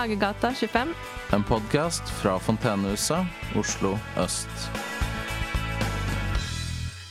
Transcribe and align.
Hagegata 0.00 0.54
25. 0.54 0.94
En 1.36 1.42
podkast 1.44 2.08
fra 2.22 2.38
Fontenehuset, 2.40 3.26
Oslo 3.60 3.98
øst. 4.16 4.48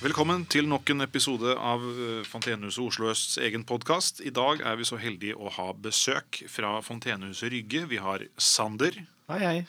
Velkommen 0.01 0.47
til 0.49 0.65
nok 0.65 0.89
en 0.89 1.05
episode 1.05 1.53
av 1.53 1.85
eh, 1.85 2.23
Fontenehuset 2.25 2.81
Oslo 2.81 3.11
Østs 3.11 3.37
egen 3.45 3.61
podkast. 3.69 4.23
I 4.25 4.33
dag 4.33 4.63
er 4.65 4.79
vi 4.79 4.87
så 4.89 4.97
heldige 4.97 5.37
å 5.37 5.51
ha 5.53 5.67
besøk 5.77 6.41
fra 6.49 6.79
Fontenehuset 6.81 7.53
Rygge. 7.53 7.83
Vi 7.91 8.01
har 8.01 8.25
Sander, 8.41 8.97
Hei, 9.29 9.39
hei. 9.43 9.59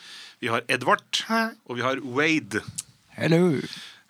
vi 0.41 0.49
har 0.55 0.65
Edvard, 0.73 1.21
og 1.69 1.77
vi 1.77 1.85
har 1.85 2.01
Wade. 2.01 2.65
Hello. 3.19 3.59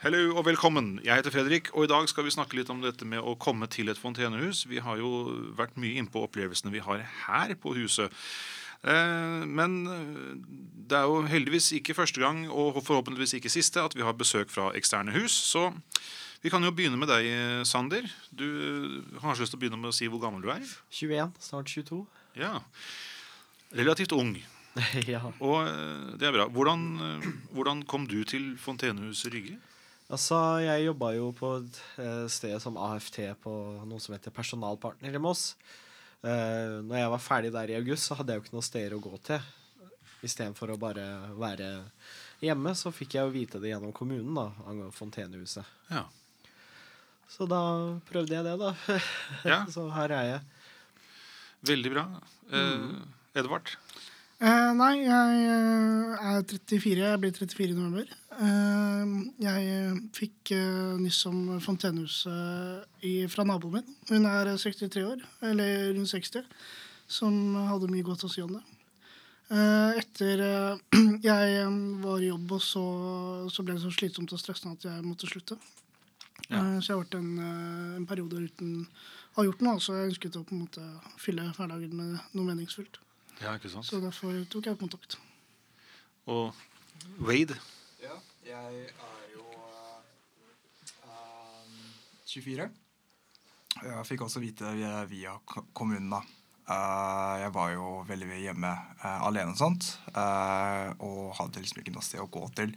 Hello 0.06 0.22
og 0.36 0.46
velkommen. 0.46 1.00
Jeg 1.02 1.18
heter 1.18 1.35
Fredrik, 1.35 1.74
og 1.74 1.88
i 1.88 1.90
dag 1.90 2.07
skal 2.08 2.30
vi 2.30 2.36
snakke 2.36 2.61
litt 2.63 2.71
om 2.71 2.79
dette 2.86 3.04
med 3.04 3.18
å 3.27 3.35
komme 3.35 3.66
til 3.74 3.90
et 3.90 3.99
fontenehus. 3.99 4.68
Vi 4.71 4.79
har 4.86 5.02
jo 5.02 5.35
vært 5.58 5.74
mye 5.82 5.99
innpå 5.99 6.22
opplevelsene 6.30 6.71
vi 6.79 6.86
har 6.86 7.02
her 7.27 7.58
på 7.58 7.74
huset. 7.74 8.14
Eh, 8.84 9.46
Men 9.46 9.86
eh, 9.86 10.36
det 10.90 10.98
er 10.98 11.07
jo 11.07 11.22
heldigvis 11.30 11.72
ikke 11.79 11.94
første 11.94 12.21
gang, 12.22 12.46
og 12.50 12.80
forhåpentligvis 12.82 13.36
ikke 13.38 13.52
siste, 13.52 13.82
at 13.82 13.94
vi 13.96 14.02
har 14.02 14.16
besøk 14.16 14.50
fra 14.50 14.71
eksterne 14.75 15.12
hus. 15.14 15.32
Så 15.32 15.68
vi 16.43 16.50
kan 16.50 16.64
jo 16.64 16.72
begynne 16.72 16.98
med 16.98 17.08
deg, 17.12 17.29
Sander. 17.68 18.07
Du 18.32 18.46
har 19.18 19.30
kanskje 19.30 19.44
lyst 19.44 19.54
til 19.54 19.61
å 19.61 19.62
begynne 19.64 19.80
med 19.80 19.93
å 19.93 19.96
si 19.96 20.08
hvor 20.08 20.22
gammel 20.22 20.43
du 20.43 20.50
er? 20.50 20.64
21, 20.90 21.36
snart 21.38 21.68
22. 21.68 22.00
Ja. 22.40 22.61
Relativt 23.76 24.12
ung. 24.16 24.35
ja. 25.12 25.21
Og 25.43 25.66
eh, 25.66 26.14
det 26.18 26.29
er 26.29 26.35
bra. 26.35 26.46
Hvordan, 26.50 26.86
eh, 27.07 27.29
hvordan 27.54 27.82
kom 27.86 28.07
du 28.10 28.22
til 28.24 28.54
Fontenehuset 28.58 29.35
Rygge? 29.35 29.58
Altså, 30.10 30.36
jeg 30.64 30.88
jobba 30.88 31.12
jo 31.14 31.30
på 31.36 31.52
et 31.60 31.76
eh, 32.02 32.24
sted 32.30 32.56
som 32.62 32.78
AFT 32.80 33.20
på 33.44 33.52
noe 33.86 34.02
som 34.02 34.16
heter 34.16 34.34
Personalpartner 34.34 35.14
i 35.14 35.22
Moss. 35.22 35.52
Uh, 36.20 36.80
når 36.84 36.98
jeg 36.98 37.12
var 37.14 37.22
ferdig 37.24 37.52
der 37.54 37.72
i 37.72 37.78
august, 37.78 38.08
så 38.08 38.18
hadde 38.18 38.34
jeg 38.34 38.40
jo 38.40 38.44
ikke 38.44 38.56
noe 38.58 38.66
steder 38.66 38.96
å 38.96 39.02
gå 39.02 39.20
til. 39.24 39.50
Istedenfor 40.27 40.74
å 40.74 40.80
bare 40.80 41.04
være 41.40 41.68
hjemme, 42.44 42.74
så 42.77 42.92
fikk 42.92 43.16
jeg 43.16 43.28
jo 43.28 43.34
vite 43.34 43.60
det 43.62 43.72
gjennom 43.72 43.94
kommunen, 43.96 44.34
da, 44.36 44.50
angående 44.66 44.96
Fontenehuset. 44.96 45.68
Ja. 45.88 46.04
Så 47.30 47.46
da 47.48 47.62
prøvde 48.10 48.36
jeg 48.36 48.44
det, 48.44 48.56
da. 48.60 48.74
Ja. 49.46 49.62
så 49.74 49.86
her 49.94 50.16
er 50.16 50.28
jeg. 50.28 50.40
Veldig 51.70 51.92
bra. 51.92 52.04
Eh, 52.56 52.84
Edvard? 53.40 53.72
Eh, 54.41 54.70
nei, 54.72 55.02
jeg 55.05 55.41
eh, 55.52 56.28
er 56.30 56.44
34. 56.48 57.00
Jeg 57.05 57.20
blir 57.20 57.33
34 57.36 57.66
i 57.66 57.77
november. 57.77 58.12
Uh, 58.41 59.27
jeg 59.42 59.98
fikk 60.16 60.52
uh, 60.56 60.94
nyss 60.96 61.19
om 61.28 61.58
Fontenehuset 61.60 63.27
fra 63.28 63.44
naboen 63.44 63.74
min. 63.74 63.91
Hun 64.08 64.24
er 64.30 64.48
eh, 64.55 64.56
63 64.62 65.02
år, 65.05 65.27
eller 65.44 65.91
rundt 65.92 66.08
60, 66.08 66.46
som 67.05 67.36
hadde 67.68 67.91
mye 67.92 68.06
godt 68.06 68.24
å 68.24 68.30
si 68.33 68.41
om 68.41 68.55
det. 68.56 68.62
Etter 69.50 70.41
jeg 71.28 71.61
var 72.00 72.24
i 72.24 72.30
jobb, 72.30 72.56
og 72.56 72.64
så, 72.64 72.86
så 73.52 73.66
ble 73.66 73.77
det 73.77 73.84
så 73.84 73.92
slitsomt 73.92 74.33
og 74.33 74.41
stressende 74.41 74.78
at 74.78 74.88
jeg 74.88 75.05
måtte 75.05 75.28
slutte. 75.28 75.58
Ja. 76.46 76.62
Så 76.78 76.86
jeg 76.86 76.94
har 76.94 77.02
vært 77.02 77.18
en, 77.18 77.30
en 77.98 78.08
periode 78.08 78.41
uten 78.46 78.72
å 79.34 79.42
ha 79.42 79.48
gjort 79.50 79.68
noe, 79.68 79.84
så 79.84 79.98
jeg 79.98 80.14
ønsket 80.14 80.41
å 80.41 80.46
på 80.46 80.56
en 80.56 80.64
måte 80.64 80.88
fylle 81.20 81.50
hverdagen 81.58 81.92
med 81.92 82.16
noe 82.33 82.48
meningsfullt. 82.48 83.02
Ja, 83.41 83.55
ikke 83.56 83.70
sant? 83.72 83.88
Så 83.88 84.00
derfor 84.02 84.36
tok 84.52 84.69
jeg 84.69 84.78
kontakt. 84.80 85.16
Og 86.30 86.55
Wade? 87.24 87.56
Ja, 88.02 88.16
jeg 88.44 88.83
er 88.91 89.22
jo 89.34 89.46
uh, 91.05 91.78
24. 92.28 92.68
Jeg 93.80 94.05
fikk 94.06 94.27
også 94.27 94.42
vite 94.42 94.74
via, 94.77 95.05
via 95.08 95.38
kommunen, 95.72 96.11
da. 96.12 96.20
Uh, 96.70 97.40
jeg 97.40 97.55
var 97.56 97.73
jo 97.73 97.86
veldig 98.06 98.28
mye 98.28 98.42
hjemme 98.45 98.74
uh, 99.01 99.24
alene 99.27 99.57
og 99.57 99.58
sånt, 99.58 99.89
eh, 100.12 100.90
og 101.02 101.33
hadde 101.40 101.64
liksom 101.64 101.80
ikke 101.80 101.95
noe 101.96 102.05
sted 102.05 102.22
å 102.22 102.28
gå 102.30 102.45
til. 102.61 102.77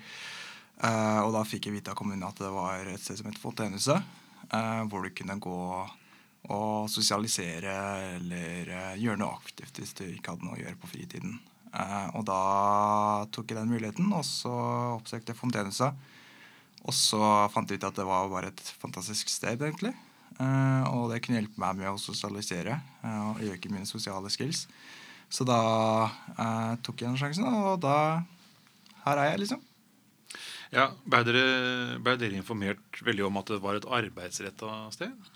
Eh, 0.82 1.20
og 1.22 1.34
da 1.36 1.44
fikk 1.48 1.70
jeg 1.70 1.78
vite 1.78 1.94
av 1.94 1.98
kommunen 2.00 2.26
at 2.28 2.40
det 2.42 2.50
var 2.52 2.88
et 2.90 3.02
sted 3.02 3.20
som 3.20 3.30
het 3.30 3.40
Fontenehuset, 3.40 4.04
eh, 4.50 4.82
hvor 4.90 5.06
du 5.06 5.14
kunne 5.16 5.38
gå 5.40 5.60
og 6.52 6.90
sosialisere 6.92 7.74
eller 8.18 8.68
eh, 8.68 8.96
gjøre 9.00 9.20
noe 9.22 9.38
aktivt 9.38 9.80
hvis 9.80 9.94
du 9.96 10.04
ikke 10.10 10.34
hadde 10.34 10.48
noe 10.48 10.58
å 10.58 10.62
gjøre 10.62 10.80
på 10.82 10.90
fritiden. 10.92 11.38
Eh, 11.72 12.08
og 12.18 12.26
da 12.28 12.40
tok 13.32 13.52
jeg 13.54 13.60
den 13.60 13.72
muligheten, 13.72 14.10
og 14.12 14.26
så 14.28 14.52
oppsøkte 14.98 15.32
jeg 15.32 15.40
Fontenehuset. 15.40 16.10
Og 16.84 16.96
så 16.96 17.22
fant 17.54 17.70
jeg 17.72 17.80
ut 17.80 17.88
at 17.88 17.96
det 17.96 18.08
var 18.08 18.32
bare 18.32 18.50
et 18.52 18.64
fantastisk 18.82 19.32
sted, 19.32 19.62
egentlig. 19.64 19.94
Eh, 20.36 20.84
og 20.92 21.14
det 21.14 21.22
kunne 21.24 21.40
hjelpe 21.40 21.64
meg 21.64 21.80
med 21.80 21.94
å 21.94 22.02
sosialisere 22.02 22.76
og 23.08 23.40
øke 23.48 23.72
mine 23.72 23.88
sosiale 23.88 24.32
skills. 24.34 24.66
Så 25.34 25.48
da 25.48 25.62
tok 26.86 27.00
jeg 27.02 27.08
den 27.08 27.18
sjansen, 27.18 27.48
og 27.48 27.80
da 27.82 28.22
Her 29.04 29.20
er 29.20 29.32
jeg, 29.32 29.40
liksom. 29.42 29.64
Ja, 30.72 30.92
Ble 31.10 31.24
dere, 31.26 31.46
ble 32.04 32.14
dere 32.22 32.38
informert 32.38 33.02
veldig 33.02 33.26
om 33.26 33.40
at 33.42 33.50
det 33.50 33.58
var 33.64 33.80
et 33.80 33.88
arbeidsretta 33.98 34.70
sted? 34.94 35.32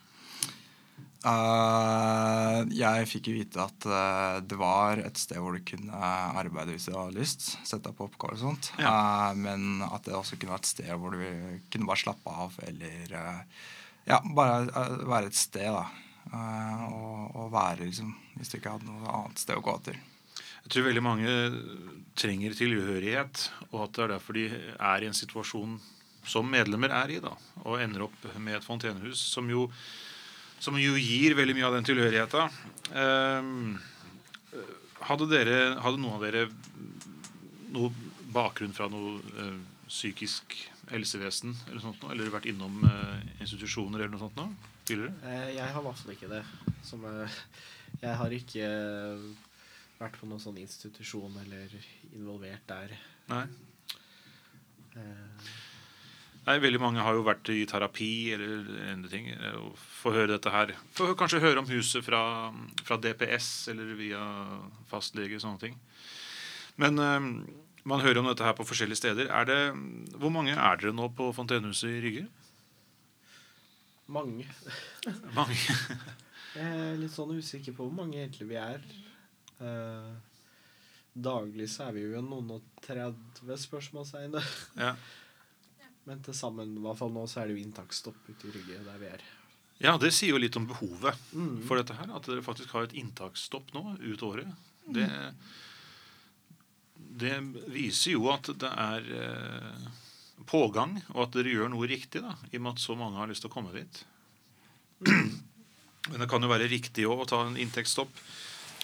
Eh, 1.26 2.60
jeg 2.78 3.08
fikk 3.10 3.30
jo 3.32 3.36
vite 3.40 3.62
at 3.64 3.88
uh, 3.90 4.38
det 4.46 4.58
var 4.60 5.02
et 5.02 5.18
sted 5.18 5.40
hvor 5.42 5.58
du 5.58 5.64
kunne 5.66 5.98
arbeide 5.98 6.76
hvis 6.76 6.90
du 6.90 6.94
hadde 6.94 7.18
lyst. 7.18 7.50
Sette 7.68 7.92
opp 7.92 8.04
oppgaver 8.06 8.38
og 8.38 8.44
sånt. 8.44 8.72
Eh, 8.78 9.32
men 9.40 9.82
at 9.88 10.06
det 10.06 10.18
også 10.18 10.38
kunne 10.38 10.54
være 10.54 10.66
et 10.66 10.74
sted 10.74 10.92
hvor 10.94 11.16
du 11.18 11.24
kunne 11.74 11.90
bare 11.90 12.04
slappe 12.04 12.36
av 12.46 12.60
eller 12.68 13.18
Ja, 14.08 14.22
bare 14.24 14.68
være 15.08 15.32
et 15.32 15.40
sted, 15.40 15.74
da. 15.74 15.88
Og, 16.28 17.36
og 17.40 17.52
være 17.54 17.86
liksom 17.88 18.10
Hvis 18.36 18.50
du 18.52 18.58
ikke 18.58 18.74
hadde 18.74 18.88
noe 18.90 19.12
annet 19.16 19.40
sted 19.40 19.56
å 19.56 19.64
gå 19.64 19.76
til. 19.88 20.00
Jeg 20.68 20.74
tror 20.74 20.88
veldig 20.90 21.04
mange 21.04 21.34
trenger 22.20 22.56
tilhørighet, 22.58 23.46
og 23.70 23.86
at 23.86 23.94
det 23.96 24.02
er 24.04 24.12
derfor 24.12 24.36
de 24.36 24.48
er 24.52 25.04
i 25.04 25.08
en 25.08 25.16
situasjon 25.16 25.78
som 26.28 26.50
medlemmer 26.52 26.92
er 26.92 27.14
i, 27.16 27.22
da, 27.24 27.32
og 27.64 27.80
ender 27.80 28.04
opp 28.10 28.26
med 28.36 28.58
et 28.58 28.66
fontenehus, 28.66 29.22
som 29.32 29.48
jo, 29.48 29.70
som 30.64 30.78
jo 30.80 30.96
gir 30.98 31.36
veldig 31.38 31.56
mye 31.58 31.68
av 31.68 31.78
den 31.78 31.88
tilhørigheta. 31.88 32.48
Ehm, 32.98 33.78
hadde, 35.08 35.28
dere, 35.32 35.58
hadde 35.84 36.02
noen 36.02 36.18
av 36.18 36.26
dere 36.26 36.48
noe 37.76 37.92
bakgrunn 38.34 38.74
fra 38.76 38.90
noe 38.92 39.18
eh, 39.38 39.60
psykisk 39.88 40.56
helsevesen 40.92 41.54
eller 41.68 41.84
sånt 41.84 42.02
noe, 42.02 42.14
eller 42.16 42.32
vært 42.34 42.50
innom 42.50 42.82
eh, 42.88 43.28
institusjoner 43.44 44.02
eller 44.02 44.14
noe 44.16 44.24
sånt 44.24 44.40
noe 44.40 44.74
tidligere? 44.88 45.14
Eh, 45.28 45.50
jeg 45.58 45.68
har 45.68 45.84
i 45.84 45.88
hvert 45.88 46.02
fall 46.02 46.16
ikke 46.16 46.32
det. 46.32 46.44
Som, 46.88 47.06
jeg 48.02 48.18
har 48.22 48.36
ikke 48.40 48.72
vært 49.98 50.20
på 50.20 50.30
noen 50.30 50.42
sånn 50.42 50.60
institusjon 50.62 51.40
eller 51.44 51.74
involvert 52.14 52.68
der. 52.70 52.94
Nei? 53.32 53.46
Eh, 54.98 55.56
Nei, 56.48 56.58
Veldig 56.64 56.80
mange 56.80 57.04
har 57.04 57.18
jo 57.18 57.26
vært 57.28 57.50
i 57.52 57.66
terapi 57.68 58.32
eller 58.38 58.68
andre 58.94 59.12
ting. 59.12 59.30
Og 59.60 59.74
få 59.76 60.14
høre 60.16 60.32
dette 60.38 60.54
her. 60.54 60.72
Få 60.96 61.12
kanskje 61.20 61.44
høre 61.44 61.60
om 61.60 61.68
huset 61.68 62.06
fra, 62.06 62.22
fra 62.88 63.00
DPS 63.04 63.68
eller 63.74 63.92
via 64.00 64.24
fastlege. 64.88 65.42
sånne 65.44 65.60
ting. 65.66 65.76
Men 66.80 67.04
eh, 67.04 67.28
man 67.88 68.04
hører 68.04 68.22
om 68.22 68.32
dette 68.32 68.48
her 68.48 68.56
på 68.56 68.68
forskjellige 68.68 69.02
steder. 69.02 69.28
Er 69.28 69.50
det, 69.50 69.60
hvor 70.16 70.32
mange 70.32 70.56
er 70.56 70.80
dere 70.80 70.96
nå 70.96 71.10
på 71.18 71.34
Fontenehuset 71.36 71.98
i 71.98 72.04
Rygge? 72.06 72.28
mange. 74.08 74.48
Mange. 75.36 75.58
Jeg 76.58 76.64
er 76.64 76.98
litt 76.98 77.14
sånn 77.14 77.36
usikker 77.38 77.76
på 77.76 77.86
hvor 77.86 77.94
mange 77.94 78.22
egentlig 78.22 78.48
vi 78.50 78.58
er. 78.60 78.82
Uh, 79.60 80.16
daglig 81.14 81.68
så 81.74 81.90
er 81.90 81.98
vi 81.98 82.06
jo 82.08 82.22
noen 82.24 82.56
og 82.58 82.66
30 82.88 83.60
spørsmålstegn. 83.68 84.38
Ja. 84.80 84.96
Men 86.08 86.22
til 86.24 86.34
sammen, 86.38 86.76
i 86.80 86.84
hvert 86.86 86.98
fall 87.02 87.12
nå, 87.12 87.26
så 87.28 87.42
er 87.42 87.50
det 87.52 87.58
jo 87.58 87.64
inntaksstopp 87.66 88.30
ute 88.32 88.48
i 88.48 88.54
Rygge 88.56 88.80
der 88.86 89.00
vi 89.02 89.10
er. 89.12 89.24
ja, 89.84 89.98
det 90.02 90.10
sier 90.16 90.32
jo 90.34 90.40
litt 90.42 90.56
om 90.58 90.66
behovet 90.70 91.16
Mm. 91.36 91.62
for 91.68 91.78
dette 91.78 91.94
her. 91.98 92.10
At 92.16 92.26
dere 92.30 92.42
faktisk 92.46 92.72
har 92.74 92.88
et 92.88 92.96
inntaksstopp 92.98 93.74
nå 93.76 93.84
ut 94.00 94.24
året. 94.24 94.48
Det, 94.88 95.08
det 96.96 97.36
viser 97.76 98.16
jo 98.16 98.30
at 98.32 98.48
det 98.62 98.72
er 98.72 99.10
eh, 99.20 99.88
pågang, 100.48 100.96
og 101.14 101.26
at 101.28 101.36
dere 101.36 101.52
gjør 101.54 101.70
noe 101.76 101.90
riktig, 101.92 102.22
da, 102.24 102.34
i 102.52 102.58
og 102.58 102.64
med 102.64 102.72
at 102.78 102.84
så 102.88 102.96
mange 102.98 103.20
har 103.20 103.28
lyst 103.30 103.44
til 103.44 103.52
å 103.52 103.56
komme 103.58 103.74
dit. 103.76 104.00
Men 105.06 106.22
det 106.24 106.30
kan 106.32 106.42
jo 106.42 106.50
være 106.52 106.70
riktig 106.72 107.04
å 107.10 107.20
ta 107.28 107.44
en 107.46 107.58
inntektsstopp. 107.60 108.22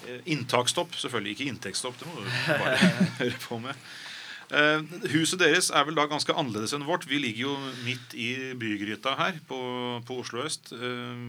Eh, 0.06 0.20
inntaksstopp, 0.36 0.94
selvfølgelig. 1.00 1.38
Ikke 1.38 1.48
inntektsstopp. 1.54 1.98
Det 2.02 2.10
må 2.10 2.20
du 2.20 2.28
bare 2.52 2.78
høre 3.22 3.40
på 3.48 3.60
med. 3.64 3.86
Eh, 4.54 4.84
huset 5.14 5.42
deres 5.42 5.72
er 5.74 5.86
vel 5.88 5.98
da 5.98 6.06
ganske 6.10 6.34
annerledes 6.38 6.76
enn 6.76 6.86
vårt. 6.86 7.08
Vi 7.10 7.18
ligger 7.22 7.48
jo 7.48 7.56
midt 7.88 8.14
i 8.14 8.30
bygryta 8.60 9.16
her 9.18 9.40
på, 9.50 9.60
på 10.06 10.20
Oslo 10.22 10.44
øst. 10.46 10.72
Eh, 10.76 11.24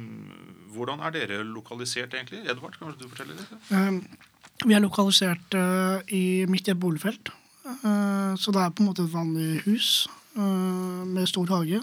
hvordan 0.75 1.01
er 1.01 1.15
dere 1.17 1.41
lokalisert, 1.49 2.15
egentlig? 2.15 2.45
Edvard, 2.45 2.77
kan 2.79 2.93
du 2.99 3.09
fortelle 3.09 3.37
litt? 3.39 3.55
Eh, 3.73 4.29
vi 4.69 4.77
er 4.77 4.85
lokalisert 4.85 5.57
eh, 5.59 6.15
i, 6.15 6.25
midt 6.51 6.69
i 6.69 6.75
et 6.75 6.81
boligfelt. 6.81 7.33
Eh, 7.65 8.33
så 8.41 8.53
det 8.55 8.61
er 8.63 8.73
på 8.75 8.85
en 8.85 8.91
måte 8.91 9.07
et 9.07 9.15
vanlig 9.15 9.63
hus 9.65 9.91
eh, 10.37 11.05
med 11.09 11.29
stor 11.31 11.49
hage. 11.57 11.81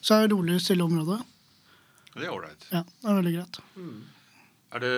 Så 0.00 0.16
er 0.16 0.26
det 0.26 0.34
rolig, 0.34 0.58
stille 0.64 0.86
område. 0.86 1.20
Det 2.16 2.26
er 2.26 2.34
ålreit. 2.34 2.66
Ja, 2.72 2.82
det 2.82 3.10
er 3.10 3.20
veldig 3.20 3.34
greit. 3.36 3.60
Er 4.70 4.82
det, 4.82 4.94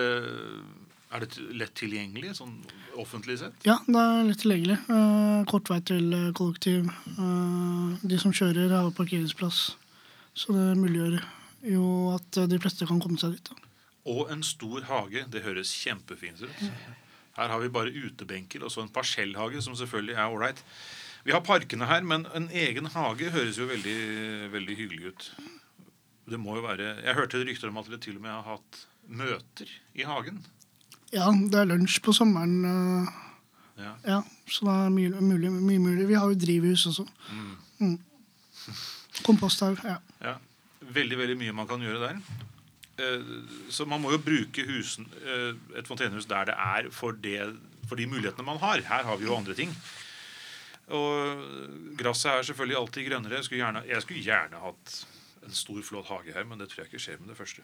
Er 1.13 1.21
det 1.21 1.37
lett 1.53 1.75
tilgjengelig, 1.77 2.31
sånn 2.39 2.55
offentlig 2.97 3.37
sett? 3.41 3.57
Ja, 3.67 3.75
det 3.85 4.01
er 4.01 4.23
lett 4.25 4.39
tilgjengelig. 4.41 4.79
Eh, 4.89 5.43
kort 5.49 5.69
vei 5.69 5.77
til 5.85 6.07
eh, 6.17 6.31
kollektiv. 6.33 6.89
Eh, 7.13 7.99
de 8.01 8.17
som 8.21 8.33
kjører, 8.33 8.73
har 8.73 8.89
parkeringsplass. 8.97 9.59
Så 10.33 10.55
det 10.55 10.71
muliggjør 10.79 11.19
jo 11.69 11.85
at 12.15 12.41
de 12.49 12.57
fleste 12.59 12.87
kan 12.89 13.01
komme 13.03 13.21
seg 13.21 13.35
dit. 13.35 13.51
Da. 13.51 13.69
Og 14.09 14.31
en 14.33 14.41
stor 14.43 14.87
hage. 14.89 15.27
Det 15.29 15.43
høres 15.45 15.71
kjempefint 15.83 16.41
ut. 16.41 16.63
Her 17.37 17.53
har 17.53 17.61
vi 17.61 17.69
bare 17.73 17.93
utebenker 17.93 18.65
og 18.65 18.73
så 18.73 18.81
en 18.83 18.91
parsellhage, 18.93 19.61
som 19.65 19.77
selvfølgelig 19.77 20.17
er 20.17 20.33
ålreit. 20.33 20.65
Vi 21.23 21.31
har 21.31 21.45
parkene 21.45 21.87
her, 21.87 22.01
men 22.05 22.25
en 22.35 22.49
egen 22.51 22.89
hage 22.93 23.29
høres 23.31 23.61
jo 23.61 23.69
veldig, 23.69 23.99
veldig 24.53 24.79
hyggelig 24.81 25.13
ut. 25.13 25.29
Det 26.33 26.39
må 26.39 26.57
jo 26.57 26.65
være 26.65 26.89
Jeg 27.03 27.15
hørte 27.17 27.41
rykter 27.43 27.69
om 27.69 27.79
at 27.79 27.87
dere 27.89 28.01
til 28.01 28.17
og 28.17 28.25
med 28.25 28.33
har 28.33 28.45
hatt 28.47 28.83
møter 29.07 29.71
i 29.93 30.05
hagen. 30.07 30.41
Ja, 31.13 31.27
det 31.31 31.59
er 31.59 31.67
lunsj 31.69 31.99
på 32.05 32.13
sommeren. 32.15 32.55
eh, 32.65 33.19
Ja. 33.83 33.91
ja, 34.05 34.19
så 34.47 34.65
det 34.67 34.73
er 34.85 34.89
mye 34.93 35.21
mulig. 35.21 35.49
Mye 35.51 35.79
mulig. 35.81 36.07
Vi 36.07 36.13
har 36.13 36.27
jo 36.29 36.35
drivhus 36.37 36.85
også. 36.91 37.07
Mm. 37.79 37.97
Komposthaug. 39.25 39.79
Ja. 39.83 39.97
Ja, 40.21 40.35
veldig, 40.81 41.17
veldig 41.17 41.37
mye 41.39 41.53
man 41.57 41.67
kan 41.67 41.81
gjøre 41.81 41.99
der. 42.07 42.19
Eh, 43.01 43.23
Så 43.73 43.85
man 43.89 44.01
må 44.01 44.11
jo 44.11 44.17
bruke 44.21 44.65
husen, 44.67 45.07
eh, 45.25 45.53
et 45.79 45.87
fontenehus 45.87 46.25
der 46.29 46.45
det 46.45 46.53
er 46.57 46.89
for, 46.91 47.11
det, 47.11 47.55
for 47.89 47.95
de 47.95 48.05
mulighetene 48.07 48.45
man 48.45 48.57
har. 48.61 48.77
Her 48.81 49.03
har 49.03 49.17
vi 49.17 49.25
jo 49.25 49.35
andre 49.35 49.53
ting. 49.57 49.73
Og 50.87 51.41
gresset 51.97 52.31
er 52.31 52.43
selvfølgelig 52.43 52.77
alltid 52.77 53.09
grønnere. 53.09 53.35
Jeg 53.39 53.43
skulle 53.45 53.63
gjerne, 53.65 53.83
jeg 53.87 54.01
skulle 54.01 54.21
gjerne 54.23 54.59
hatt 54.61 55.05
en 55.45 55.51
stor, 55.51 55.81
flott 55.81 56.05
hage 56.07 56.33
her, 56.33 56.43
men 56.45 56.59
det 56.59 56.69
tror 56.69 56.83
jeg 56.83 56.91
ikke 56.93 56.99
skjer 57.01 57.19
med 57.19 57.29
det 57.33 57.37
første. 57.37 57.61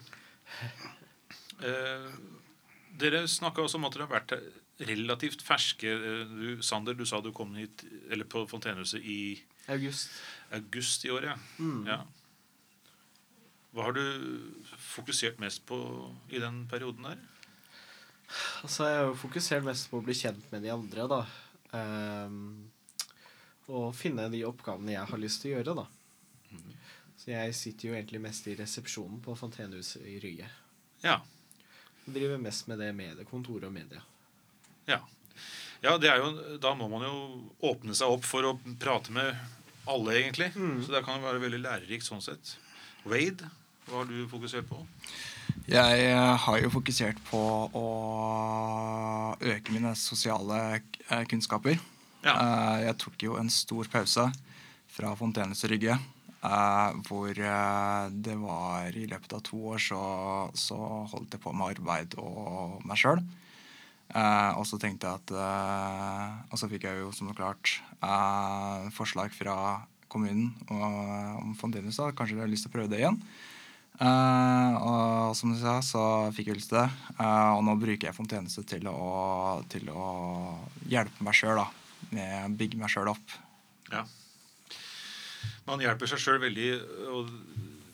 Dere 3.00 3.24
snakka 3.30 3.64
også 3.64 3.78
om 3.80 3.86
at 3.88 3.96
dere 3.96 4.06
har 4.06 4.12
vært 4.12 4.34
relativt 4.88 5.44
ferske. 5.44 5.92
Du, 6.30 6.62
Sander, 6.64 6.96
du 6.96 7.04
sa 7.08 7.20
du 7.24 7.30
kom 7.36 7.54
hit 7.58 7.84
eller 8.10 8.28
på 8.28 8.44
fontenehuset 8.50 9.00
i 9.00 9.20
August. 9.70 10.10
august 10.56 11.04
i 11.06 11.12
år, 11.14 11.30
ja. 11.30 11.36
ja. 11.88 12.00
Hva 13.70 13.86
har 13.86 13.94
du 13.94 14.02
fokusert 14.82 15.38
mest 15.42 15.62
på 15.68 15.78
i 16.32 16.40
den 16.42 16.64
perioden 16.70 17.06
der? 17.06 17.20
Altså, 18.62 18.86
jeg 18.86 18.98
har 18.98 19.08
jo 19.08 19.16
fokusert 19.18 19.64
mest 19.66 19.88
på 19.90 20.00
å 20.00 20.04
bli 20.06 20.14
kjent 20.16 20.50
med 20.52 20.64
de 20.66 20.72
andre, 20.74 21.06
da. 21.10 21.22
Um, 21.70 22.70
og 23.70 23.92
finne 23.94 24.26
de 24.32 24.42
oppgavene 24.46 24.96
jeg 24.96 25.10
har 25.12 25.22
lyst 25.22 25.42
til 25.42 25.52
å 25.52 25.58
gjøre, 25.58 25.76
da. 25.82 25.86
Så 27.20 27.34
jeg 27.34 27.54
sitter 27.54 27.90
jo 27.90 27.94
egentlig 27.98 28.22
mest 28.24 28.46
i 28.48 28.54
resepsjonen 28.56 29.20
på 29.20 29.34
Fontenehuset 29.36 30.06
i 30.08 30.16
Rye. 30.22 30.46
Ja. 31.04 31.18
Driver 32.14 32.40
mest 32.42 32.68
med 32.70 32.80
det 32.82 32.90
mediekontoret 32.96 33.68
og 33.68 33.74
media. 33.74 34.02
Ja. 34.90 35.00
ja 35.84 35.96
det 36.00 36.10
er 36.10 36.22
jo, 36.22 36.58
da 36.62 36.74
må 36.78 36.88
man 36.90 37.06
jo 37.06 37.16
åpne 37.70 37.96
seg 37.96 38.12
opp 38.16 38.26
for 38.26 38.46
å 38.48 38.56
prate 38.82 39.14
med 39.14 39.34
alle, 39.90 40.16
egentlig. 40.20 40.50
Så 40.54 40.92
det 40.92 41.04
kan 41.06 41.18
jo 41.18 41.26
være 41.28 41.42
veldig 41.42 41.62
lærerikt 41.64 42.06
sånn 42.06 42.22
sett. 42.24 42.56
Wade, 43.08 43.48
hva 43.88 44.02
har 44.02 44.10
du 44.10 44.24
fokusert 44.30 44.68
på? 44.70 44.82
Jeg 45.70 46.04
eh, 46.10 46.36
har 46.44 46.58
jo 46.62 46.70
fokusert 46.72 47.18
på 47.28 47.40
å 47.78 47.86
øke 49.40 49.74
mine 49.74 49.92
sosiale 49.98 50.60
eh, 50.78 51.24
kunnskaper. 51.30 51.78
Ja. 52.24 52.34
Eh, 52.34 52.86
Jeg 52.88 52.98
tok 53.02 53.24
jo 53.24 53.36
en 53.40 53.50
stor 53.52 53.88
pause 53.92 54.26
fra 54.90 55.12
Fontenes 55.18 55.62
Rygge. 55.70 55.96
Eh, 56.42 56.90
Hvor 57.08 57.30
uh, 57.30 58.08
det 58.10 58.36
var 58.40 58.96
i 58.96 59.06
løpet 59.10 59.32
av 59.36 59.42
to 59.46 59.60
år 59.74 59.78
så, 59.82 60.00
så 60.54 60.78
holdt 61.12 61.36
jeg 61.36 61.42
på 61.44 61.52
med 61.52 61.74
arbeid 61.76 62.16
og 62.18 62.80
meg 62.86 62.96
sjøl. 63.00 63.22
Og 64.10 64.64
så 64.66 64.74
tenkte 64.82 65.06
jeg 65.06 65.20
at 65.20 65.30
eh, 65.38 66.30
Og 66.50 66.58
så 66.58 66.66
fikk 66.66 66.82
jeg 66.88 66.98
jo 66.98 67.12
som 67.14 67.28
klart 67.30 67.76
eh, 68.02 68.88
forslag 68.90 69.30
fra 69.30 69.54
kommunen 70.10 70.48
og- 70.66 71.36
om 71.44 71.52
Fontenehuset. 71.54 72.16
Kanskje 72.18 72.34
jeg 72.34 72.42
har 72.42 72.50
lyst 72.50 72.66
til 72.66 72.72
å 72.72 72.74
prøve 72.74 72.90
det 72.90 72.98
igjen. 73.04 73.20
Eh, 74.00 74.74
og 74.82 75.36
som 75.38 75.52
du 75.54 75.58
sa, 75.60 75.76
så 75.84 76.02
fikk 76.34 76.50
jeg 76.50 76.58
lyst 76.58 76.72
til 76.72 76.80
det. 76.80 76.88
Eh, 77.20 77.50
og 77.54 77.62
nå 77.68 77.76
bruker 77.78 78.08
jeg 78.08 78.16
fontjeneste 78.16 78.64
til 78.66 78.88
å, 78.90 79.62
til 79.70 79.86
å 79.94 80.08
hjelpe 80.90 81.22
meg 81.22 81.38
sjøl, 81.38 81.62
da. 81.62 81.68
Bygge 82.50 82.80
meg 82.82 82.90
sjøl 82.90 83.12
opp. 83.12 83.36
Ja. 83.94 84.02
Man 85.70 85.82
hjelper 85.84 86.10
seg 86.10 86.22
sjøl 86.22 86.40
veldig 86.42 86.70
og 87.14 87.30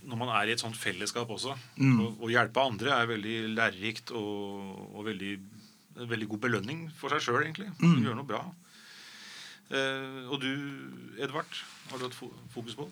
når 0.06 0.20
man 0.20 0.30
er 0.38 0.48
i 0.48 0.54
et 0.54 0.62
sånt 0.62 0.78
fellesskap 0.78 1.30
også. 1.34 1.56
Mm. 1.80 1.98
Å 2.22 2.30
hjelpe 2.30 2.62
andre 2.62 2.94
er 2.94 3.08
veldig 3.10 3.36
lærerikt 3.56 4.12
og, 4.14 4.68
og 4.94 5.08
veldig, 5.08 5.32
veldig 5.98 6.28
god 6.30 6.44
belønning 6.46 6.84
for 6.96 7.12
seg 7.14 7.24
sjøl, 7.26 7.40
egentlig. 7.42 7.72
Mm. 7.80 7.88
Gjøre 7.88 8.04
gjør 8.06 8.18
noe 8.20 8.28
bra. 8.28 8.42
Eh, 9.70 10.30
og 10.30 10.40
du, 10.42 10.52
Edvard, 11.18 11.62
har 11.90 11.98
du 11.98 12.06
hatt 12.06 12.18
fokus 12.54 12.78
på? 12.78 12.88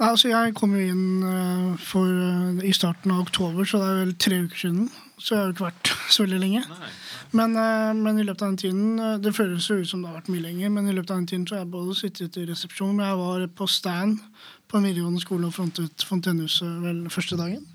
Nei, 0.00 0.08
altså 0.08 0.30
Jeg 0.30 0.54
kom 0.56 0.72
jo 0.72 0.80
inn 0.80 1.24
eh, 1.28 1.80
for, 1.84 2.08
eh, 2.08 2.64
i 2.64 2.72
starten 2.72 3.12
av 3.12 3.26
oktober, 3.26 3.66
så 3.68 3.82
det 3.82 3.88
er 3.90 3.98
vel 3.98 4.14
tre 4.16 4.38
uker 4.46 4.62
siden. 4.62 4.86
Så 5.20 5.34
jeg 5.34 5.40
har 5.40 5.50
jo 5.50 5.54
ikke 5.54 5.66
vært 5.66 5.90
så 6.14 6.24
veldig 6.24 6.38
lenge. 6.40 6.62
Nei. 6.70 6.92
Men, 7.36 7.56
eh, 7.60 7.90
men 7.98 8.20
i 8.22 8.24
løpet 8.24 8.42
av 8.42 8.48
den 8.48 8.56
tiden 8.58 9.20
Det 9.22 9.30
føles 9.36 9.68
jo 9.68 9.76
ut 9.78 9.90
som 9.90 10.00
det 10.00 10.08
har 10.08 10.16
vært 10.22 10.30
mye 10.32 10.46
lenger, 10.46 10.72
men 10.72 10.88
i 10.88 10.94
løpet 10.96 11.12
av 11.12 11.20
den 11.20 11.28
tiden 11.30 11.44
så 11.46 11.58
har 11.58 11.66
jeg 11.66 11.74
både 11.74 11.98
sittet 11.98 12.40
i 12.40 12.46
resepsjon, 12.48 12.96
men 12.96 13.06
jeg 13.10 13.20
var 13.20 13.44
på 13.60 13.68
stand 13.68 14.24
på 14.70 14.78
en 14.78 14.88
videregående 14.88 15.20
skole 15.20 15.50
og 15.50 15.54
frontet 15.54 16.06
Fontenehuset 16.06 16.80
vel 16.80 17.04
første 17.12 17.36
dagen. 17.36 17.66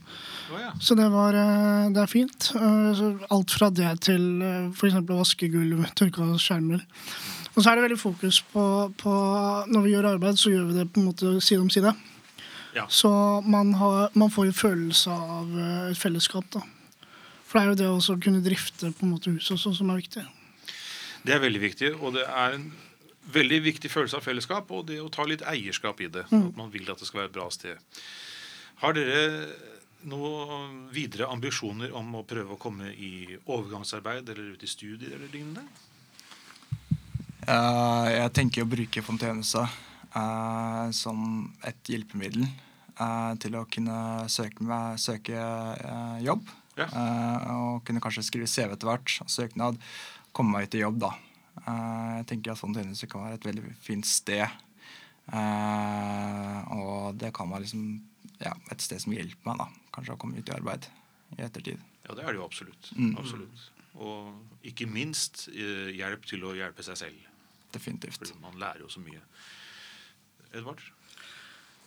Oh, 0.50 0.58
ja. 0.62 0.74
Så 0.82 0.96
det, 0.98 1.10
var, 1.12 1.36
det 1.92 2.00
er 2.00 2.10
fint. 2.10 2.52
Alt 2.56 3.52
fra 3.52 3.70
det 3.74 3.90
til 4.08 4.28
f.eks. 4.72 5.02
å 5.02 5.18
vaske 5.20 5.50
gulv, 5.52 5.84
tørke 5.98 6.24
av 6.24 6.38
skjermer. 6.40 6.86
Og 7.56 7.64
så 7.64 7.72
er 7.72 7.78
det 7.78 7.86
veldig 7.86 8.00
fokus 8.00 8.42
på, 8.52 8.66
på 9.00 9.12
Når 9.72 9.86
vi 9.86 9.94
gjør 9.94 10.10
arbeid, 10.14 10.40
så 10.40 10.52
gjør 10.52 10.70
vi 10.70 10.78
det 10.80 10.90
på 10.92 11.00
en 11.00 11.10
måte 11.10 11.36
side 11.42 11.64
om 11.64 11.72
side. 11.72 11.94
Ja. 12.76 12.88
Så 12.92 13.10
man, 13.48 13.74
har, 13.80 14.10
man 14.14 14.32
får 14.32 14.50
en 14.50 14.58
følelse 14.58 15.12
av 15.12 15.54
eh, 15.60 15.92
et 15.94 16.00
fellesskap. 16.00 16.50
da. 16.52 16.64
For 17.48 17.60
det 17.60 17.64
er 17.64 17.70
jo 17.72 17.78
det 17.80 18.16
å 18.16 18.18
kunne 18.20 18.44
drifte 18.44 18.92
på 18.92 19.06
en 19.06 19.14
måte 19.16 19.32
huset 19.32 19.56
også, 19.56 19.72
som 19.78 19.94
er 19.94 20.02
viktig. 20.02 20.26
Det 21.26 21.34
er 21.34 21.40
veldig 21.42 21.62
viktig, 21.64 21.94
og 22.04 22.18
det 22.18 22.26
er 22.28 22.58
en 22.58 22.68
veldig 23.34 23.62
viktig 23.66 23.90
følelse 23.90 24.20
av 24.20 24.26
fellesskap 24.28 24.70
og 24.76 24.90
det 24.90 25.00
å 25.02 25.08
ta 25.14 25.24
litt 25.26 25.46
eierskap 25.48 26.04
i 26.04 26.12
det. 26.12 26.28
At 26.28 26.60
man 26.60 26.70
vil 26.74 26.92
at 26.92 27.00
det 27.00 27.08
skal 27.08 27.24
være 27.24 27.32
et 27.32 27.38
bra 27.38 27.48
sted. 27.54 27.80
Har 28.84 28.94
dere 28.98 29.48
noen 30.06 30.84
videre 30.94 31.32
ambisjoner 31.32 31.96
om 31.96 32.20
å 32.20 32.26
prøve 32.28 32.54
å 32.54 32.62
komme 32.62 32.92
i 32.92 33.38
overgangsarbeid 33.40 34.30
eller 34.30 34.54
ut 34.54 34.66
i 34.66 34.70
studier 34.70 35.16
eller 35.16 35.32
lignende? 35.32 35.64
Eh, 37.46 38.08
jeg 38.10 38.32
tenker 38.34 38.64
å 38.64 38.70
bruke 38.70 39.04
Fontenehuset 39.06 39.70
eh, 40.18 40.86
som 40.98 41.20
et 41.68 41.92
hjelpemiddel 41.92 42.48
eh, 42.48 43.34
til 43.44 43.58
å 43.60 43.66
kunne 43.70 43.98
søke, 44.34 44.66
med, 44.66 44.98
søke 45.02 45.38
jobb. 46.26 46.50
Ja. 46.76 46.90
Og 47.54 47.86
kunne 47.88 48.02
kanskje 48.04 48.26
skrive 48.28 48.50
CV 48.52 48.74
etter 48.74 48.90
hvert. 48.90 49.14
Søknad. 49.32 49.78
Komme 50.36 50.58
meg 50.58 50.68
ut 50.68 50.76
i 50.76 50.82
jobb, 50.82 50.98
da. 51.06 51.14
Jeg 51.66 52.26
tenker 52.28 52.52
at 52.52 52.60
Fontenehuset 52.60 53.08
kan 53.12 53.24
være 53.24 53.38
et 53.38 53.48
veldig 53.48 53.76
fint 53.80 54.08
sted. 54.10 54.44
Og 56.76 57.16
det 57.22 57.32
kan 57.38 57.48
være 57.54 57.64
liksom, 57.64 57.86
ja, 58.42 58.52
et 58.74 58.84
sted 58.84 59.00
som 59.06 59.16
hjelper 59.16 59.48
meg, 59.48 59.62
da. 59.62 59.70
Kanskje 59.96 60.18
å 60.18 60.20
komme 60.20 60.42
ut 60.42 60.52
i 60.52 60.56
arbeid 60.58 60.90
i 61.38 61.46
ettertid. 61.48 61.80
Ja, 62.10 62.18
det 62.18 62.26
er 62.26 62.34
det 62.34 62.42
jo 62.42 62.50
absolutt. 62.50 62.92
Mm. 63.00 63.16
absolutt. 63.24 63.64
Og 63.96 64.68
ikke 64.68 64.90
minst 64.92 65.46
hjelp 65.56 66.28
til 66.28 66.44
å 66.44 66.52
hjelpe 66.60 66.84
seg 66.84 67.00
selv. 67.06 67.24
Definitivt. 67.76 68.22
For 68.24 68.42
man 68.44 68.60
lærer 68.62 68.86
jo 68.86 68.92
så 68.92 69.04
mye. 69.04 69.22
Edvard? 70.56 70.84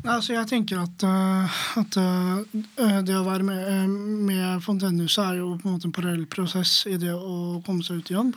Altså 0.07 0.37
jeg 0.37 0.47
tenker 0.47 0.79
at, 0.79 1.03
eh, 1.03 1.57
at 1.81 1.97
eh, 1.99 2.99
det 3.03 3.17
å 3.19 3.25
være 3.27 3.47
med, 3.49 3.63
eh, 3.67 3.89
med 4.29 4.63
Fontenehuset 4.63 5.25
er 5.25 5.41
jo 5.41 5.57
på 5.59 5.67
en 5.67 5.75
måte 5.75 5.89
en 5.89 5.97
parallell 5.97 6.29
prosess 6.31 6.85
i 6.87 6.95
det 7.03 7.11
å 7.17 7.59
komme 7.67 7.83
seg 7.83 7.99
ut 7.99 8.13
i 8.13 8.15
jobb. 8.15 8.37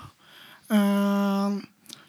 Uh, 0.72 1.60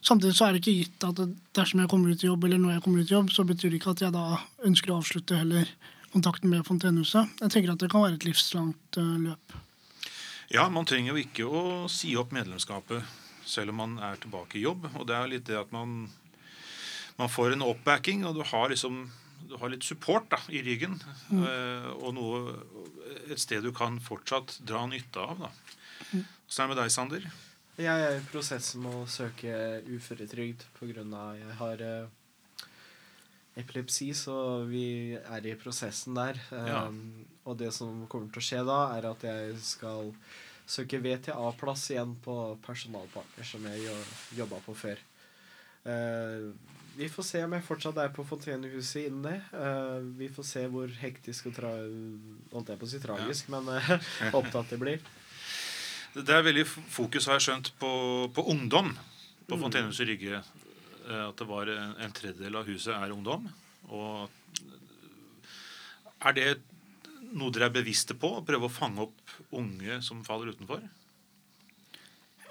samtidig 0.07 0.37
så 0.39 0.47
er 0.47 0.55
det 0.55 0.61
ikke 0.63 0.77
gitt 0.77 1.05
at 1.05 1.19
dersom 1.59 1.81
jeg 1.83 1.91
kommer 1.91 2.13
ut 2.15 2.23
i 2.23 2.29
jobb, 2.29 2.45
eller 2.47 2.61
når 2.63 2.77
jeg 2.77 2.85
kommer 2.85 3.03
ut 3.03 3.11
i 3.11 3.17
jobb, 3.17 3.33
så 3.35 3.45
betyr 3.45 3.73
det 3.73 3.81
ikke 3.81 3.97
at 3.97 4.05
jeg 4.05 4.15
da 4.15 4.39
ønsker 4.69 4.93
å 4.93 5.01
avslutte 5.01 5.41
heller 5.41 5.67
kontakten 6.13 6.53
med 6.53 6.63
Fontenehuset. 6.69 7.41
Jeg 7.43 7.53
tenker 7.53 7.73
at 7.73 7.83
det 7.83 7.91
kan 7.93 8.05
være 8.05 8.21
et 8.21 8.27
livslangt 8.29 9.01
eh, 9.01 9.17
løp. 9.27 9.57
Ja, 10.53 10.69
man 10.71 10.87
trenger 10.87 11.15
jo 11.15 11.23
ikke 11.23 11.49
å 11.49 11.63
si 11.91 12.13
opp 12.21 12.35
medlemskapet 12.37 13.03
selv 13.49 13.75
om 13.75 13.81
man 13.83 13.99
er 14.03 14.21
tilbake 14.23 14.59
i 14.59 14.65
jobb. 14.67 14.89
Og 14.95 15.07
det 15.09 15.17
er 15.17 15.31
litt 15.31 15.49
det 15.49 15.59
at 15.61 15.73
man, 15.75 16.07
man 17.19 17.33
får 17.33 17.57
en 17.57 17.67
oppbacking, 17.67 18.27
og 18.29 18.39
du 18.39 18.45
har 18.53 18.73
liksom 18.73 19.05
du 19.43 19.57
har 19.59 19.73
litt 19.73 19.85
support 19.85 20.29
da, 20.31 20.39
i 20.55 20.63
ryggen. 20.65 20.95
Mm. 21.29 21.43
og 21.99 22.13
noe, 22.17 22.55
et 23.27 23.41
sted 23.43 23.65
du 23.67 23.73
kan 23.75 23.99
fortsatt 24.01 24.61
dra 24.65 24.85
nytte 24.89 25.21
av. 25.21 25.49
da. 25.49 25.51
Åssen 26.13 26.63
er 26.63 26.69
det 26.69 26.71
med 26.71 26.79
deg, 26.79 26.93
Sander? 26.95 27.27
Jeg 27.81 28.05
er 28.05 28.19
i 28.19 28.25
prosess 28.29 28.75
med 28.77 28.93
å 28.93 29.07
søke 29.09 29.81
uføretrygd 29.89 30.67
pga. 30.77 31.05
jeg 31.39 31.55
har 31.57 31.83
eh, 31.87 32.67
epilepsi, 33.57 34.13
så 34.13 34.65
vi 34.69 35.17
er 35.17 35.47
i 35.49 35.55
prosessen 35.57 36.15
der. 36.15 36.37
Ja. 36.53 36.85
Um, 36.89 37.25
og 37.45 37.57
det 37.59 37.73
som 37.73 38.05
kommer 38.13 38.29
til 38.29 38.43
å 38.43 38.45
skje 38.45 38.61
da, 38.69 38.81
er 38.99 39.09
at 39.09 39.25
jeg 39.25 39.57
skal 39.65 40.13
søker 40.67 41.03
VTA-plass 41.05 41.89
igjen 41.93 42.15
på 42.25 42.37
personalpartner, 42.65 43.45
som 43.45 43.65
jeg 43.67 43.85
jo- 43.87 44.39
jobba 44.43 44.61
på 44.65 44.75
før. 44.77 45.01
Uh, 45.83 46.53
vi 46.97 47.09
får 47.09 47.25
se 47.25 47.41
om 47.45 47.53
jeg 47.57 47.65
fortsatt 47.67 47.97
er 47.99 48.13
på 48.15 48.25
Fontenehuset 48.29 49.07
innen 49.09 49.23
det. 49.27 49.39
Uh, 49.53 50.05
vi 50.19 50.29
får 50.29 50.45
se 50.47 50.67
hvor 50.71 50.89
hektisk 51.01 51.49
og 51.51 51.55
tra 51.57 51.71
holdt 52.53 52.69
jeg 52.69 52.79
på 52.79 52.87
å 52.87 52.91
si 52.93 53.01
tragisk, 53.03 53.49
men 53.53 53.69
uh, 53.73 53.93
opptatt 54.39 54.71
det 54.71 54.79
blir. 54.79 55.01
Det 56.13 56.29
er 56.29 56.45
veldig 56.45 56.67
fokus, 56.69 57.27
har 57.27 57.39
jeg 57.41 57.47
skjønt, 57.49 57.73
på, 57.81 57.93
på 58.37 58.45
ungdom 58.53 58.93
på 59.49 59.57
Fontenehuset 59.59 60.07
Rygge. 60.11 60.43
Eh, 61.09 61.23
At 61.31 61.39
det 61.41 61.47
var 61.49 61.67
en, 61.73 61.95
en 62.05 62.13
tredjedel 62.15 62.59
av 62.61 62.69
huset 62.69 62.93
er 62.95 63.15
ungdom. 63.15 63.49
Og 63.89 64.29
er 66.23 66.37
det 66.37 66.47
noe 67.37 67.53
dere 67.55 67.69
er 67.69 67.75
bevisste 67.75 68.15
på? 68.19 68.29
Å 68.39 68.45
prøve 68.47 68.69
å 68.69 68.73
fange 68.73 69.07
opp 69.07 69.37
unge 69.57 69.99
som 70.05 70.21
faller 70.27 70.53
utenfor? 70.53 70.83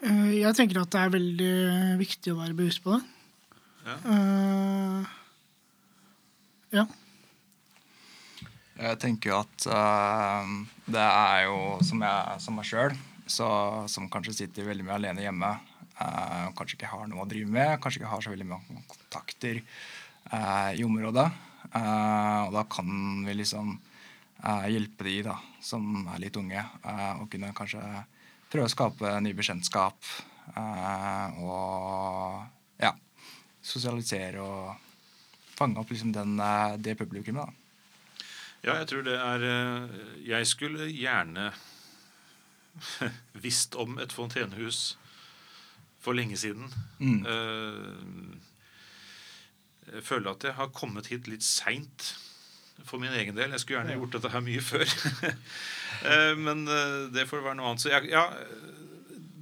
Eh, 0.02 0.42
Jeg 0.42 0.58
tenker 0.58 0.82
at 0.82 0.92
det 0.94 1.02
er 1.02 1.14
veldig 1.16 1.56
viktig 2.02 2.34
å 2.34 2.40
være 2.42 2.58
bevisst 2.58 2.84
på 2.86 2.96
det. 2.96 3.02
Ja. 3.86 3.96
Uh, 4.06 5.02
ja. 6.72 6.86
Jeg 8.82 9.00
tenker 9.02 9.32
jo 9.32 9.40
at 9.40 9.66
uh, 9.70 10.52
det 10.86 11.02
er 11.06 11.46
jo 11.48 11.58
som, 11.86 12.02
jeg, 12.06 12.42
som 12.46 12.58
meg 12.58 12.70
sjøl, 12.70 12.94
som 13.26 14.10
kanskje 14.12 14.38
sitter 14.44 14.68
veldig 14.68 14.86
mye 14.86 14.98
alene 15.00 15.26
hjemme. 15.26 15.52
uh, 16.02 16.50
kanskje 16.58 16.78
ikke 16.80 16.92
har 16.94 17.10
noe 17.10 17.26
å 17.26 17.30
drive 17.30 17.50
med, 17.50 17.78
kanskje 17.82 18.02
ikke 18.02 18.14
har 18.14 18.26
så 18.26 18.34
veldig 18.34 18.50
mange 18.50 18.84
kontakter 18.90 19.62
eh, 19.62 20.72
i 20.80 20.84
området. 20.86 21.28
Eh, 21.72 22.42
og 22.48 22.54
da 22.56 22.64
kan 22.70 22.90
vi 23.26 23.36
liksom 23.38 23.76
hjelpe 24.42 25.04
de 25.06 25.22
da, 25.24 25.36
som 25.62 26.08
er 26.14 26.20
litt 26.24 26.38
unge, 26.38 26.58
eh, 26.84 27.12
og 27.22 27.30
kunne 27.32 27.54
kanskje 27.54 27.82
prøve 28.52 28.66
å 28.68 28.74
skape 28.74 29.22
ny 29.22 29.34
bekjentskap. 29.38 29.96
eh, 30.58 31.40
og 31.46 32.48
ja, 32.82 32.94
sosialisere 33.62 34.42
og 34.42 34.76
fange 35.56 35.78
opp 35.80 35.90
liksom 35.94 36.12
den, 36.14 36.40
eh, 36.40 36.78
det 36.78 36.98
publikummet. 36.98 37.46
da. 37.46 37.54
Ja, 38.64 38.76
jeg 38.80 38.88
tror 38.92 39.04
det 39.04 39.16
er 39.18 39.42
eh, 39.42 39.88
Jeg 40.28 40.46
skulle 40.48 40.86
gjerne 40.92 41.52
visst 43.46 43.76
om 43.76 43.98
et 44.00 44.12
fontenehus 44.14 44.98
for 46.02 46.14
lenge 46.14 46.38
siden. 46.38 46.72
Mm. 47.00 47.26
Eh, 47.26 48.38
Jeg 49.92 50.04
føler 50.04 50.32
at 50.32 50.44
jeg 50.44 50.54
har 50.56 50.68
kommet 50.74 51.08
hit 51.08 51.28
litt 51.28 51.44
seint 51.44 52.14
for 52.88 53.02
min 53.02 53.14
egen 53.18 53.36
del. 53.38 53.52
Jeg 53.56 53.64
skulle 53.64 53.82
gjerne 53.82 53.98
gjort 54.00 54.18
dette 54.18 54.32
her 54.34 54.46
mye 54.48 54.66
før. 54.66 54.86
Eh, 56.02 56.32
Men 56.40 56.64
eh, 56.66 57.12
det 57.14 57.28
får 57.30 57.44
være 57.46 57.60
noe 57.60 57.68
annet. 57.70 57.82
Så 57.84 57.92
jeg, 57.92 58.08
ja, 58.10 58.24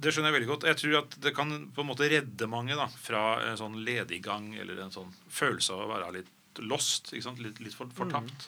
det 0.02 0.10
skjønner 0.12 0.28
jeg 0.28 0.34
veldig 0.34 0.48
godt. 0.50 0.66
Jeg 0.68 0.76
tror 0.76 0.96
at 0.98 1.14
det 1.24 1.30
kan 1.32 1.54
på 1.72 1.80
en 1.80 1.88
måte 1.88 2.08
redde 2.10 2.48
mange 2.52 2.76
da, 2.76 2.84
fra 3.00 3.22
en 3.46 3.56
sånn 3.56 3.78
lediggang 3.86 4.50
eller 4.60 4.82
en 4.84 4.92
sånn 4.92 5.08
følelse 5.32 5.72
av 5.72 5.86
å 5.86 5.88
være 5.94 6.10
litt 6.18 6.60
lost. 6.68 7.14
Ikke 7.14 7.24
sant? 7.30 7.40
Litt, 7.40 7.62
litt 7.64 7.76
for, 7.78 7.88
fortapt. 7.96 8.44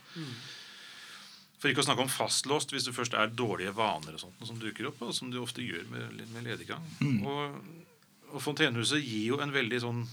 For 1.62 1.70
ikke 1.70 1.80
å 1.84 1.86
snakke 1.86 2.04
om 2.04 2.12
fastlåst 2.12 2.74
hvis 2.74 2.90
det 2.90 2.94
først 2.98 3.16
er 3.16 3.32
dårlige 3.32 3.72
vaner 3.78 4.18
og 4.18 4.24
sånt 4.26 4.44
som 4.50 4.60
dukker 4.60 4.90
opp, 4.90 5.00
og 5.06 5.14
som 5.16 5.30
du 5.32 5.38
ofte 5.40 5.64
gjør 5.64 5.86
med, 5.94 6.20
med 6.34 6.48
lediggang. 6.50 6.84
Og, 7.22 7.60
og 8.34 8.42
Fontenehuset 8.44 9.00
gir 9.00 9.30
jo 9.30 9.40
en 9.40 9.54
veldig 9.54 9.80
sånn 9.86 10.04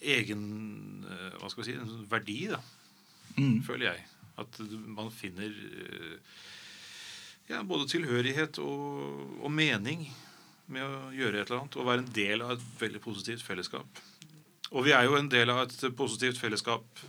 egen 0.00 0.44
eh, 1.10 1.32
hva 1.40 1.50
skal 1.50 1.64
vi 1.64 1.72
si, 1.72 1.76
en 1.80 1.88
sånn 1.90 2.06
verdi, 2.12 2.42
da, 2.52 2.60
Mm. 3.36 3.60
føler 3.66 3.90
jeg. 3.92 4.06
At 4.40 4.60
man 4.70 5.10
finner 5.12 5.50
eh, 5.50 6.16
ja, 7.50 7.62
både 7.66 7.88
tilhørighet 7.90 8.58
og, 8.62 9.40
og 9.42 9.52
mening 9.52 10.06
med 10.70 10.86
å 10.86 11.10
gjøre 11.14 11.40
et 11.40 11.50
eller 11.50 11.62
annet. 11.62 11.78
Og 11.78 11.88
være 11.88 12.04
en 12.04 12.12
del 12.14 12.44
av 12.46 12.54
et 12.54 12.68
veldig 12.80 13.02
positivt 13.04 13.44
fellesskap. 13.46 14.04
Og 14.70 14.86
vi 14.86 14.94
er 14.94 15.08
jo 15.08 15.18
en 15.18 15.30
del 15.30 15.50
av 15.50 15.64
et 15.64 15.82
positivt 15.98 16.38
fellesskap 16.38 17.02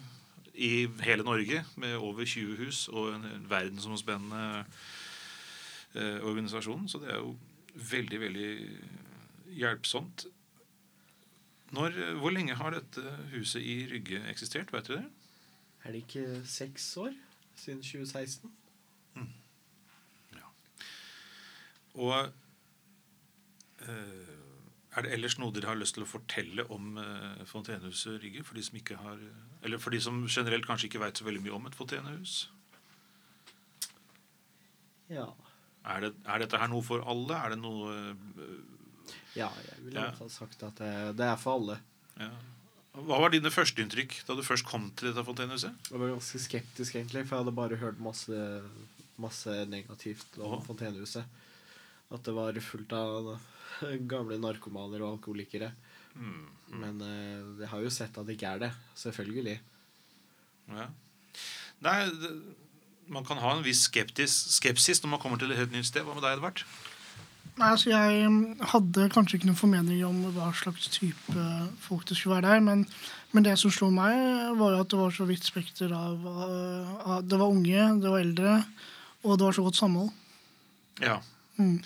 i 0.62 0.88
hele 1.06 1.24
Norge, 1.24 1.62
med 1.80 1.96
over 1.96 2.25
20 2.28 2.58
hus 2.60 2.88
og 2.92 3.13
en 3.16 3.25
en 3.30 3.48
verdensomspennende 3.50 4.66
eh, 5.96 6.20
organisasjon. 6.25 6.90
Så 6.90 7.00
det 7.01 7.13
er 7.13 7.22
jo 7.22 7.36
veldig, 7.92 8.20
veldig 8.20 8.51
hjelpsomt. 9.62 10.25
Når, 11.72 11.96
hvor 12.20 12.34
lenge 12.36 12.58
har 12.60 12.75
dette 12.75 13.01
huset 13.32 13.63
i 13.63 13.86
Rygge 13.94 14.20
eksistert? 14.30 14.74
Vet 14.74 14.90
du 14.90 14.96
det? 14.98 15.06
Er 15.84 15.92
det 15.96 16.04
ikke 16.06 16.42
seks 16.46 16.86
år 17.02 17.14
siden 17.58 17.82
2016? 17.82 18.52
Ja 20.36 20.48
Og 22.00 22.32
eh, 23.88 24.38
er 24.92 25.06
det 25.06 25.12
ellers 25.16 25.38
noe 25.40 25.54
dere 25.56 25.72
har 25.72 25.80
lyst 25.80 25.96
til 25.98 26.04
å 26.06 26.10
fortelle 26.10 26.66
om 26.72 26.98
eh, 27.02 27.42
Fontenehuset 27.50 28.20
Rygge? 28.24 28.44
For 28.48 28.60
de 28.60 28.64
som 28.68 28.78
ikke 28.80 28.98
har 29.02 29.20
Eller 29.64 29.80
for 29.82 29.90
de 29.96 30.02
som 30.04 30.22
generelt 30.28 30.68
kanskje 30.70 30.90
ikke 30.92 31.02
veit 31.04 31.18
så 31.20 31.28
veldig 31.28 31.42
mye 31.48 31.56
om 31.58 31.66
et 31.70 31.76
fontenehus? 31.78 32.50
Ja. 35.12 35.26
Er, 35.84 36.06
det, 36.06 36.12
er 36.30 36.44
dette 36.46 36.60
her 36.62 36.70
noe 36.72 36.84
for 36.86 37.02
alle? 37.10 37.36
Er 37.42 37.56
det 37.56 37.60
noe 37.64 37.92
eh, 37.96 38.16
ja, 39.36 39.48
jeg 39.66 39.86
ville 39.88 40.00
Ja. 40.06 40.12
ha 40.22 40.28
sagt 40.32 40.62
at 40.64 40.78
det, 40.80 40.92
det 41.20 41.26
er 41.28 41.38
for 41.40 41.58
alle. 41.60 41.80
ja. 42.20 42.32
Hva 42.91 43.21
var 43.24 43.31
dine 43.31 43.51
førsteinntrykk 43.53 44.17
da 44.27 44.36
du 44.36 44.43
først 44.43 44.67
kom 44.67 44.89
til 45.00 45.10
dette 45.10 45.24
fontenehuset? 45.24 45.91
Jeg 45.91 46.00
var 46.01 46.12
ganske 46.12 46.41
skeptisk, 46.43 46.98
egentlig, 46.98 47.24
for 47.24 47.38
jeg 47.38 47.45
hadde 47.45 47.55
bare 47.55 47.79
hørt 47.79 48.01
masse, 48.03 48.39
masse 49.21 49.55
negativt 49.71 50.36
om 50.41 50.57
Åh. 50.57 50.65
Fontenehuset. 50.65 51.39
At 52.12 52.25
det 52.27 52.33
var 52.36 52.60
fullt 52.65 52.91
av 52.98 53.31
gamle 54.12 54.36
narkomaner 54.43 55.05
og 55.05 55.15
alkoholikere. 55.15 55.71
Mm. 56.19 56.50
Men 56.81 57.00
eh, 57.05 57.62
jeg 57.63 57.71
har 57.71 57.86
jo 57.86 57.93
sett 57.93 58.17
at 58.19 58.27
det 58.27 58.36
ikke 58.36 58.51
er 58.57 58.65
det. 58.65 58.71
Selvfølgelig. 59.00 59.55
Ja. 60.75 60.89
Nei, 61.88 61.95
det, 62.12 62.33
man 63.12 63.25
kan 63.27 63.39
ha 63.41 63.55
en 63.55 63.63
viss 63.65 63.86
skeptis, 63.88 64.36
skepsis 64.57 65.00
når 65.03 65.15
man 65.15 65.24
kommer 65.24 65.39
til 65.39 65.51
et 65.55 65.60
helt 65.63 65.74
nytt 65.75 65.88
sted. 65.88 66.03
Hva 66.03 66.15
med 66.17 66.27
deg, 66.27 66.38
Edvard? 66.38 66.65
Nei, 67.62 67.70
altså 67.75 67.91
Jeg 67.91 68.22
um, 68.25 68.38
hadde 68.72 69.10
kanskje 69.13 69.38
ikke 69.38 69.51
noen 69.51 69.60
formening 69.60 70.00
om 70.08 70.22
hva 70.34 70.48
slags 70.58 70.88
type 70.96 71.44
folk 71.84 72.08
det 72.10 72.18
skulle 72.18 72.39
være 72.39 72.56
der, 72.56 72.63
men, 72.65 72.88
men 73.36 73.46
det 73.46 73.53
som 73.62 73.74
slo 73.74 73.91
meg, 73.94 74.15
var 74.58 74.74
jo 74.74 74.80
at 74.82 74.89
det 74.89 75.01
var 75.01 75.13
så 75.13 75.27
vidt 75.30 75.46
spekter 75.46 75.94
av, 75.94 76.25
uh, 76.25 76.96
av 77.06 77.27
Det 77.30 77.38
var 77.38 77.53
unge, 77.53 77.84
det 78.01 78.10
var 78.10 78.24
eldre, 78.24 78.56
og 79.22 79.38
det 79.38 79.46
var 79.46 79.58
så 79.58 79.68
godt 79.68 79.77
samhold. 79.77 80.10
Ja. 81.06 81.20
Mm. 81.62 81.77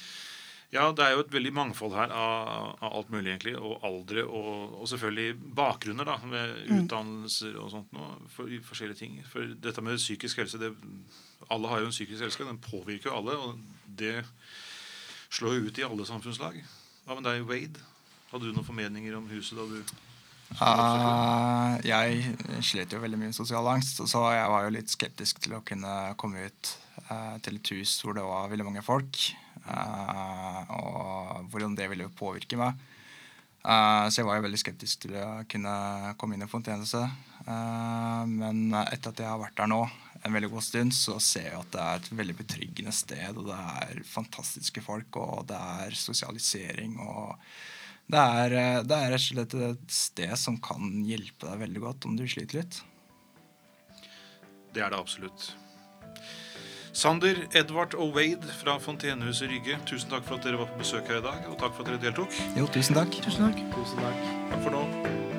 Ja, 0.75 0.89
det 0.95 1.03
er 1.03 1.13
jo 1.13 1.23
et 1.23 1.33
veldig 1.35 1.51
mangfold 1.55 1.93
her 1.95 2.11
av, 2.11 2.71
av 2.83 2.95
alt 2.97 3.11
mulig, 3.11 3.29
egentlig. 3.33 3.53
Og 3.59 3.83
aldre, 3.85 4.25
og, 4.25 4.79
og 4.79 4.89
selvfølgelig 4.91 5.35
bakgrunner, 5.55 6.07
da, 6.07 6.15
med 6.27 6.55
utdannelser 6.77 7.55
og 7.61 7.69
sånt 7.71 7.91
noe. 7.95 8.15
For, 8.31 8.51
forskjellige 8.71 8.99
ting. 8.99 9.19
For 9.29 9.55
dette 9.67 9.83
med 9.85 10.01
psykisk 10.01 10.41
helse 10.41 10.59
det, 10.59 10.73
Alle 11.51 11.71
har 11.71 11.83
jo 11.83 11.91
en 11.91 11.95
psykisk 11.95 12.25
helse. 12.25 12.47
Den 12.47 12.63
påvirker 12.63 13.11
jo 13.11 13.19
alle. 13.19 13.37
Og 13.39 13.93
det 13.99 14.17
slår 15.35 15.57
jo 15.57 15.67
ut 15.67 15.79
i 15.79 15.85
alle 15.85 16.07
samfunnslag. 16.07 16.57
Hva 17.05 17.17
med 17.17 17.27
deg, 17.27 17.45
Wade? 17.49 17.83
Hadde 18.31 18.47
du 18.47 18.55
noen 18.55 18.67
formeninger 18.67 19.17
om 19.17 19.29
huset 19.33 19.59
da 19.59 19.69
du 19.69 19.79
Uh, 20.45 21.73
jeg 21.81 22.35
slet 22.63 22.91
jo 22.93 22.99
veldig 23.01 23.17
mye 23.17 23.31
med 23.31 23.35
sosial 23.35 23.65
angst, 23.65 23.97
så 23.97 24.19
jeg 24.29 24.51
var 24.53 24.67
jo 24.67 24.75
litt 24.75 24.91
skeptisk 24.93 25.39
til 25.41 25.55
å 25.57 25.61
kunne 25.65 25.93
komme 26.21 26.43
ut 26.45 26.69
uh, 27.09 27.41
til 27.43 27.57
et 27.57 27.71
hus 27.73 27.95
hvor 28.05 28.13
det 28.13 28.23
var 28.23 28.51
veldig 28.51 28.67
mange 28.67 28.83
folk, 28.85 29.23
uh, 29.65 30.59
og 30.69 31.49
hvordan 31.49 31.73
det 31.75 31.89
ville 31.89 32.11
påvirke 32.13 32.61
meg. 32.61 32.77
Eh, 33.65 34.07
så 34.09 34.21
jeg 34.21 34.27
var 34.27 34.37
jo 34.37 34.45
veldig 34.45 34.61
skeptisk 34.61 35.05
til 35.05 35.15
å 35.17 35.27
kunne 35.49 35.75
komme 36.21 36.37
inn 36.37 36.45
i 36.45 36.49
Fontenehuset. 36.49 37.13
Eh, 37.45 38.23
men 38.29 38.67
etter 38.83 39.11
at 39.11 39.21
jeg 39.21 39.29
har 39.29 39.41
vært 39.41 39.57
der 39.57 39.71
nå 39.71 39.81
en 40.25 40.33
veldig 40.33 40.49
god 40.51 40.65
stund, 40.65 40.93
så 40.97 41.19
ser 41.21 41.51
jeg 41.51 41.59
at 41.59 41.71
det 41.73 41.83
er 41.83 42.01
et 42.01 42.11
veldig 42.19 42.35
betryggende 42.39 42.93
sted, 42.95 43.37
og 43.37 43.49
det 43.49 43.57
er 43.85 44.03
fantastiske 44.09 44.81
folk, 44.85 45.19
og 45.21 45.45
det 45.51 45.59
er 45.85 45.97
sosialisering 45.99 46.97
og 47.03 47.35
det 48.05 48.21
er, 48.21 48.53
eh, 48.53 48.81
det 48.85 48.97
er 48.97 49.13
rett 49.15 49.21
og 49.21 49.25
slett 49.25 49.53
et 49.65 49.93
sted 49.93 50.33
som 50.37 50.59
kan 50.61 50.91
hjelpe 51.07 51.47
deg 51.47 51.61
veldig 51.63 51.85
godt 51.87 52.05
om 52.09 52.17
du 52.17 52.25
sliter 52.29 52.61
litt. 52.61 52.81
Det 54.75 54.83
er 54.83 54.91
det 54.93 54.99
absolutt. 54.99 55.53
Sander, 56.95 57.41
Edvard 57.57 57.95
og 57.99 58.13
Wade 58.15 58.53
fra 58.61 58.77
Fontenehuset 58.79 59.49
Rygge, 59.51 59.79
tusen 59.89 60.13
takk 60.13 60.23
for 60.27 60.37
at 60.37 60.47
dere 60.47 60.61
var 60.61 60.69
på 60.71 60.79
besøk 60.79 61.09
her 61.11 61.19
i 61.19 61.25
dag. 61.25 61.43
Og 61.51 61.57
takk 61.59 61.75
for 61.75 61.83
at 61.83 61.91
dere 61.91 62.03
deltok. 62.07 62.37
Jo, 62.55 62.69
tusen 62.71 62.95
takk. 62.95 63.17
Tusen 63.25 63.49
takk. 63.49 63.63
Tusen 63.75 64.05
takk. 64.05 64.27
Takk 64.53 64.61
for 64.63 64.77
nå. 64.77 65.34